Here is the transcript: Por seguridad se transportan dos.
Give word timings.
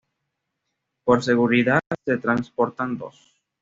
Por 1.05 1.23
seguridad 1.23 1.81
se 2.05 2.17
transportan 2.17 2.97
dos. 2.97 3.35